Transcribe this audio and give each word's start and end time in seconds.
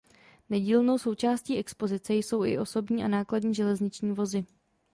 Nedílnou 0.49 0.97
součástí 0.97 1.57
expozice 1.57 2.13
jsou 2.13 2.43
i 2.45 2.59
osobní 2.59 3.03
a 3.03 3.07
nákladní 3.07 3.55
železniční 3.55 4.11
vozy. 4.11 4.45